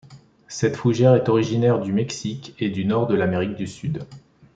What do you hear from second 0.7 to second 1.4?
fougère est